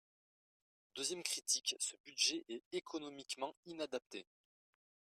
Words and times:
Deuxième 0.95 1.21
critique, 1.21 1.75
ce 1.79 1.95
budget 1.97 2.43
est 2.49 2.63
économiquement 2.71 3.53
inadapté. 3.67 4.25